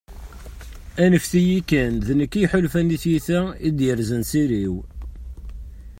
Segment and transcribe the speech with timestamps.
[1.03, 4.75] anfet-iyi kan, d nekk i yeḥulfan, i tyita i d-yerzan s iri-w